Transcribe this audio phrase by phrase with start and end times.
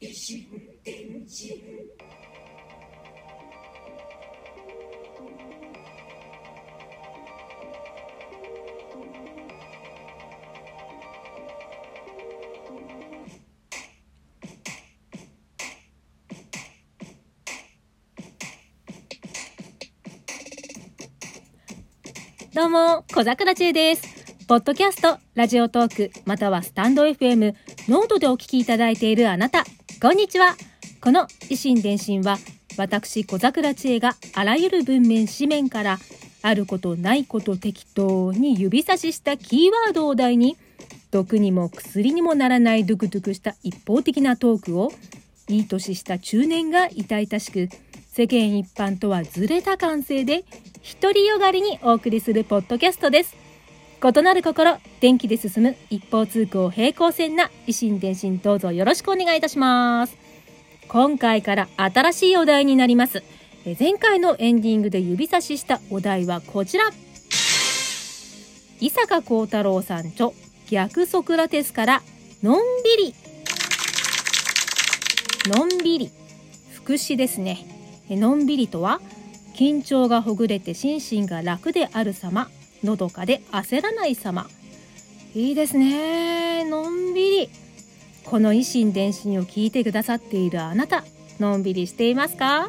[0.00, 0.32] It's
[22.52, 24.02] どうも、小桜知恵です。
[24.48, 27.54] ポッドキャスト、ラジオトーク、またはスタンド FM、
[27.88, 29.64] ノートでお聞きいただいているあなた、
[30.02, 30.56] こんにちは。
[31.00, 32.38] この異心電進は、
[32.76, 36.00] 私小桜知恵があらゆる文面、紙面から、
[36.42, 40.56] あることないこと適当に指差ししたキーワードを題に、
[41.12, 44.90] 毒にも薬にもならないドゥクドゥクした一方的なトークを、
[45.46, 47.68] いい年した中年が痛々しく、
[48.12, 50.44] 世間一般とはずれた感性で、
[51.00, 53.36] 独りよがりにお送りするポッドキャストです。
[54.02, 60.16] 異なる心、電気で進む一方通行平行線な維新伝心どうぞよろしくお願いいたします。
[60.88, 63.22] 今回から新しいお題になります。
[63.78, 66.90] 前回のエンディングで指差ししたお題はこちら。
[68.80, 70.30] 伊坂幸太郎さん著
[70.68, 72.02] 逆ソクラテスから
[72.42, 73.14] のんびり。
[75.46, 76.10] のんびり。
[76.72, 77.79] 副詞ですね。
[78.16, 79.00] のんびりとは
[79.54, 82.48] 緊張がほぐれて心身が楽である様
[82.82, 84.48] のどかで焦らない様。
[85.34, 86.64] いいですね。
[86.64, 87.50] のんびり。
[88.24, 91.04] この維新伝心を聞いてくださっているあなた
[91.40, 92.68] のんびりしていますか？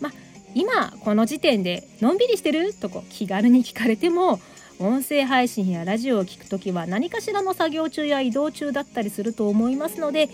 [0.00, 0.12] ま
[0.54, 2.72] 今この時点でのんびりしてる？
[2.74, 4.40] とこ気軽に聞かれても
[4.78, 10.28] 音声配信やラジオを聞くときは何かしらの作業中や移動中だったりすると思いますので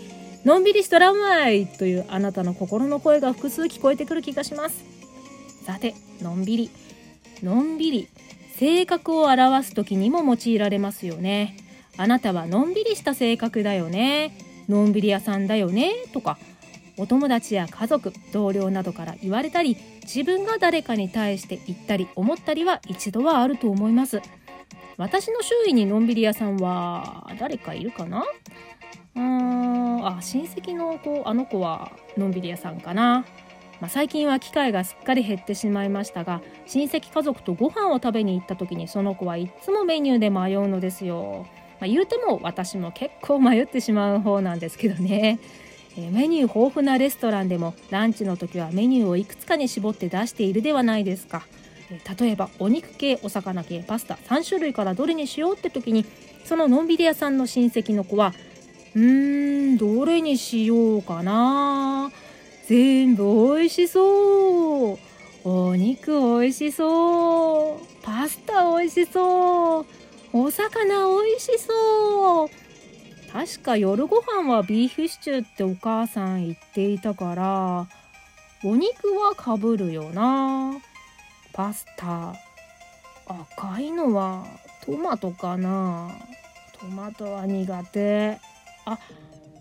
[0.45, 4.83] のんびりしとらんわいというあなたの心の声が複数聞こえてくる気がします。
[5.65, 6.69] さてのんびり。
[7.41, 8.07] のんびり。
[8.55, 11.57] 性格を表す時にも用いられますよね。
[11.97, 14.37] あなたはのんびりした性格だよね。
[14.69, 15.91] のんびり屋さんだよね。
[16.13, 16.37] とか
[16.97, 24.21] お友達や家族同僚などから言われたり自分が誰かに対して言ったり思ったりは一度はあると思います
[24.97, 28.23] 私の周囲にのんびり屋さんは誰かいるかな
[29.15, 30.05] うん。
[30.05, 33.25] あ親戚の子あの子はのんびり屋さんかな。
[33.81, 41.45] まあ、最近は機会がすっかり減ってしまいましたが親戚家族とご飯を食べに行った時にその子はいつもメニューで迷うのですよ、
[41.81, 45.39] まあ、言うても私も結構迷ってしまう方なんですけどね、
[45.97, 51.45] メニュー豊富なレストランでもランチの時はメニューをいくつかに絞って出しているではないですか、
[52.17, 56.05] 例えばお肉系お魚系パスタ3種類からどれにしようって時に
[56.45, 58.33] そののんびり屋さんの親戚の子は
[58.95, 62.11] うーんどれにしようかな。
[62.67, 64.97] 全部美味しそう。
[65.43, 67.79] お肉美味しそう。
[68.01, 69.85] パスタ美味しそう。
[70.31, 72.49] お魚美味しそう。
[73.31, 77.87] 確か夜ご飯はビーフシチューってお母さん言っていたから
[78.63, 80.79] お肉はかぶるよな。
[81.51, 82.33] パスタ。
[83.27, 84.45] 赤いのは
[84.85, 86.11] トマトかな。
[86.79, 88.39] トマトは苦手。
[88.85, 88.99] あ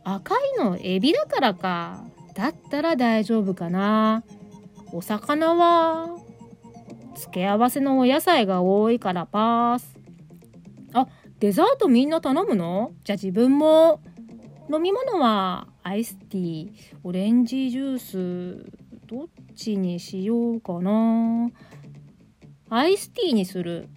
[0.04, 2.04] 赤いのエビだからか。
[2.34, 4.24] だったら大丈夫かな。
[4.92, 6.08] お魚は
[7.16, 9.96] 付け合わせのお野菜が多いからパース。
[10.92, 11.08] あ
[11.40, 12.92] デザートみんな頼むの？
[13.04, 14.00] じゃあ自分も。
[14.72, 18.72] 飲み物はアイスティーオレンジジュース
[19.06, 21.50] どっちにしようかな。
[22.70, 23.90] アイスティーにする。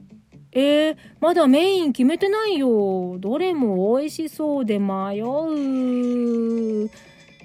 [0.52, 3.18] えー、まだメイン決めてないよ。
[3.19, 6.90] どれも美味しそうで迷う。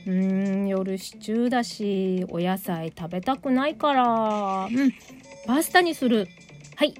[0.05, 4.67] うん夜シチューだしお野菜食べたくないから。
[4.67, 4.93] うん
[5.47, 6.29] パスタにする。
[6.77, 6.95] はい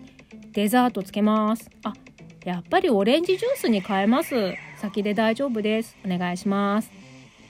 [0.53, 1.71] デザートつけます。
[1.85, 1.95] あ
[2.45, 4.55] やっぱりオレンジジュースに変えます。
[4.79, 5.97] 先で大丈夫です。
[6.05, 6.91] お願いします。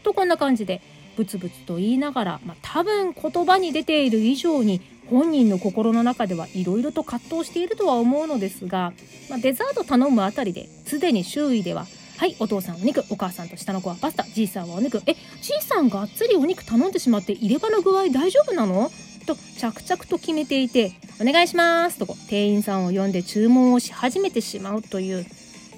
[0.02, 0.82] とこんな感じで
[1.16, 4.80] ブツブツと言いながら、まあ、多分言葉に出ている以上に
[5.12, 8.92] 本人の心の中ではいろいろと葛藤しているとは思うのですが、
[9.28, 11.86] まあ、デザート頼むあたりですでに周囲では
[12.16, 15.20] はいお父さんお肉お母さんと下の子はパスタじいさんはお肉えじ
[15.58, 18.90] いさんがっつりお肉頼んでしまって入れ歯の具合大丈夫なの？
[19.26, 25.24] と着々と決めていてお願いしますとこ店員さんを呼んで注文をし始めてしまうという、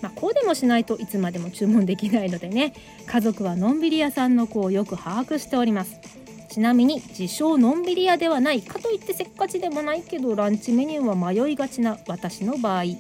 [0.00, 2.72] まあ、こうでもしないといつまでも注文できないのでね
[3.06, 6.23] 家族はのんびり屋さんの子をよく把握しております。
[6.54, 12.82] ちなみに自称のんびり屋ではないかといってせっかちでもないけどランチメニューは迷いがちな私の場合。
[12.82, 12.94] うーん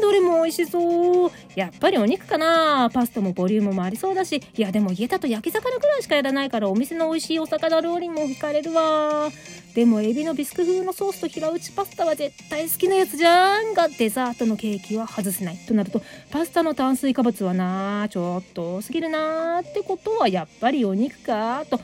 [0.00, 1.32] どれも美味しそう。
[1.56, 2.88] やっぱりお肉かな。
[2.94, 4.40] パスタもボリュームもありそうだし。
[4.56, 9.28] いやでも家だと焼き魚ぐらいしかやらないからお店の美味しいお魚料理も惹かれるわ。
[9.74, 13.74] でもエビのビスク風のソースと平打ちパスタは絶対好きなやつじゃん。
[13.74, 21.80] がデザートのケーキは外せないとなるとパスタの炭水化物はなちょっと多すぎるなってことはやっぱりお肉かと。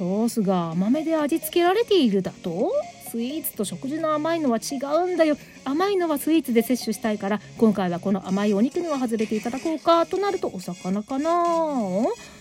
[0.00, 2.72] ソースが甘めで味付けられているだと？
[3.10, 5.36] スイーツと食事の甘いのは違うんだよ。
[5.66, 11.30] 甘いのはスイーツで摂取したいから今回はこの甘いお肉には外れていただこうかとなるとお魚かな？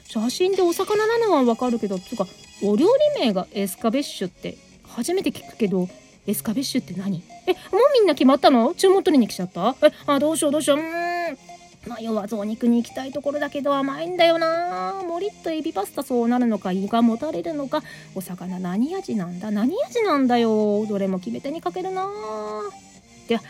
[0.06, 2.26] 写真でお魚なのはわかるけどつうか
[2.64, 4.56] お料理名がエスカベッシュって
[4.88, 5.90] 初めて聞くけど
[6.28, 7.22] エスカベッシュって何？
[7.46, 8.74] えもうみんな決まったの？
[8.74, 9.76] 注文取りに来ちゃった？
[9.86, 11.09] えあどうしようどうしよう。
[11.86, 15.02] うーん迷わずお肉に行きたいところだけど甘いんだよな。
[15.08, 17.82] もりっとエビパスタそうなるのか胃がもたれるのか
[18.16, 19.52] お魚何味なんだ。
[19.52, 20.86] 何味なんだよ。
[20.86, 22.08] どれも決め手にかけるな。
[23.28, 23.42] では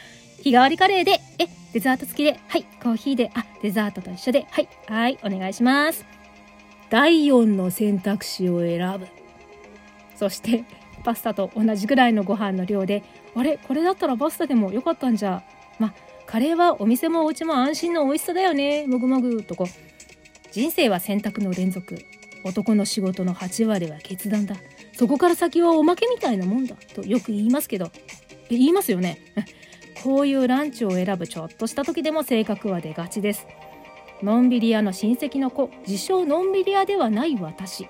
[0.41, 2.39] 日替わりカレーでえデザート付きで。
[2.47, 3.31] はいコーヒーで。
[3.33, 4.47] あデザートと一緒で。
[4.51, 6.05] はいはいお願いします。
[6.89, 9.07] 第4の選択肢を選ぶ。
[10.15, 10.65] そして
[11.03, 13.03] パスタと同じぐらいのご飯の量で。
[13.35, 13.57] あれ？
[13.57, 15.43] これだったらパスタでもよかったんじゃ。
[16.29, 18.85] カレーはお店もお家も安心の美味しさだよね。
[18.85, 19.67] もぐもぐとこ。
[20.51, 21.97] 人生は選択の連続。
[22.43, 24.55] 男の仕事の8割は決断だ。
[24.93, 26.75] そこから先はおまけみたいなもんだ。
[26.93, 27.91] とよく言いますけど。
[28.47, 29.17] 言いますよね。
[30.03, 33.47] こういうランチを選ぶちょっとした時でも性格は出がちです。
[34.21, 35.71] のんびり屋の親戚の子。
[35.87, 37.87] 自称のんびり屋ではない私。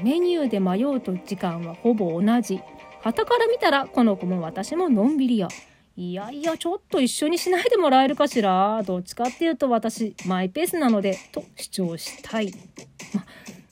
[0.00, 2.60] メニューで迷うと時間はほぼ同じ。
[3.00, 5.48] 旗から見たらこの子も私ものんびり屋。
[5.96, 8.82] いやいや、ちょっと一緒にしないでもらえるかしら？
[8.84, 12.52] どっちかっていうと私、マイペースなので、と主張したい。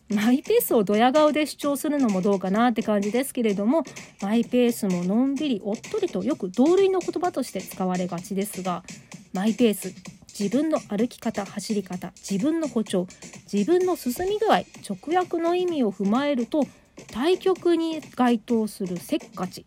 [0.09, 3.83] ま、マイペースをドヤ顔で主張するのもどうかなって感じですけれども、
[4.21, 8.85] マイペースものんびり、おっとりとよく同類の言葉として使われがちですが、
[9.33, 9.93] マイペース、
[10.39, 13.09] 自分の歩き方、走り方、自分の歩調、
[13.53, 16.69] 自分の進み具合、直訳の意味を踏まえると、
[17.11, 19.65] 対局に該当するせっかち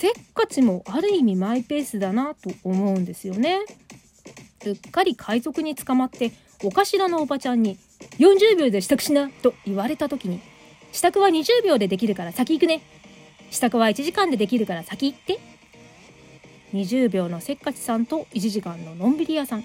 [0.00, 3.58] せっかちもある意味マイペースだなと思うんですよね。
[4.64, 6.32] うっかり海賊に捕まって
[6.64, 7.76] お頭のおばちゃんに
[8.18, 10.40] 40秒で支度しなと言われた時に
[10.92, 12.80] 支度は20秒でできるから先行くね。
[13.50, 15.38] 支度は1時間でできるから先行って。
[16.72, 19.64] 20秒のせっかちさんと1時間ののんびり屋さん。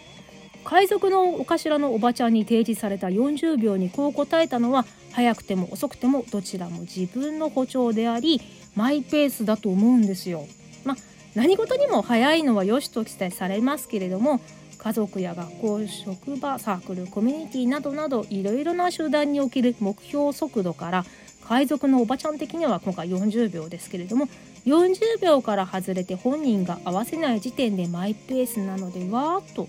[0.66, 8.42] 海賊のお頭のおばちゃんに提示された40秒にこう答えたのは早くても遅くてもどちらも自分の歩調であり
[8.76, 10.46] マイペースだと思うんですよ。
[10.84, 10.96] まあ、
[11.36, 14.42] 何事にも早いのは良しと期待されますけれども
[14.80, 21.06] 家族や学校職場サークルコミュニティなどなどいろいろな集団における目標速度から
[21.48, 24.28] 海賊のおばちゃん的には今回40秒ですけれども
[24.66, 29.68] 40秒から外れて本人が合わせない時点でマイペースなのではと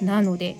[0.00, 0.56] なので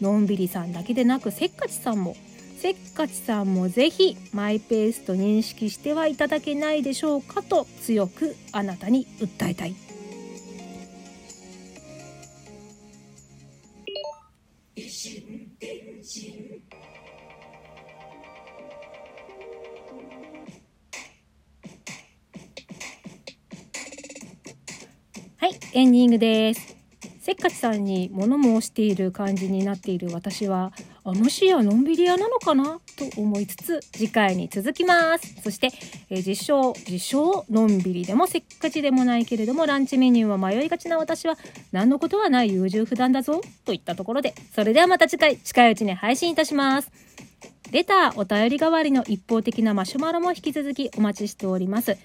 [0.00, 2.16] のんびりさんだけでなくせっかちさんも
[2.60, 9.74] せっかちさんもぜひマイペースと認識してはいただけないでしょうかと強くあなたに訴えたい。
[25.38, 26.69] はい、エンディングです。
[27.30, 30.72] せっかちさんに物申している感じになっている私は
[31.04, 35.40] あもしやのんびり屋なのかなと思いつつ次回に続きます。
[35.40, 35.68] そして、
[36.10, 41.36] えー、実証実証のんびりでもせっかちでもないけれどもランチメニューは迷いがちな私は
[41.70, 44.34] 何のことはない優柔不断だぞといったところで。
[44.52, 46.90] それではまた次回近いうちに配信いたします。
[47.70, 51.96] レター、お便り代わりの一方的なマシュマロも引き続きお待ちしております。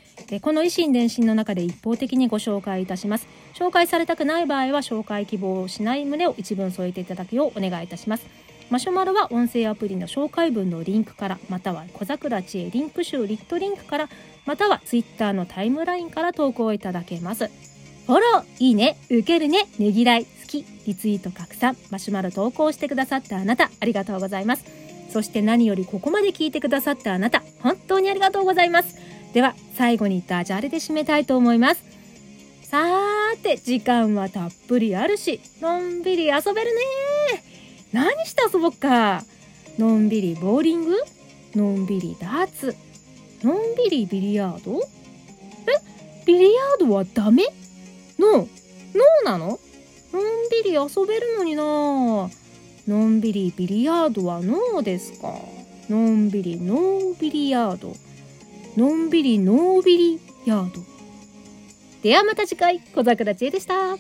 [0.41, 3.27] この維新伝心の中で一方的にご紹介いたします。
[3.55, 8.27] 紹介されたくない場合は紹介希望をしない旨を一文添えていただくようお願いいたします。
[8.69, 14.09] マシュマロは音声アプリの紹介文のリンクから、または小桜知恵リンク集リットリンクから、
[14.45, 17.49] または Twitter のタイムラインから投稿いただけます。
[18.05, 24.84] フォロー、いいね、受けるね、ねぎらい、好き、リツイート拡散、マシュマロ投稿してくださったあなた、ありがとうございます。
[25.09, 28.97] そして何よりここまで聞いてくださったあなた、本当にありがとうございます。
[29.33, 31.83] では、最後にダジャレで締めたいと思います。
[32.63, 36.81] さーて、時間はたっぷりあるし、のんびり遊べるね
[37.93, 39.23] 何して遊ぼっか。
[39.77, 40.95] のんびりボーリング？
[41.55, 42.75] のんびりダーツ？
[43.43, 44.81] のんびりビリヤード？
[44.81, 44.85] え？
[46.25, 47.43] ビリヤードはダメ？
[48.17, 49.59] ノーノーなの？
[50.11, 52.44] のんびり遊べるのになぁ。
[52.87, 55.33] のんびりビリヤードはノーですか？
[55.89, 57.93] のんびりノービリヤード。
[58.77, 60.81] のんびりノービリヤード。
[62.03, 63.97] ではまた次回小桜知恵でした。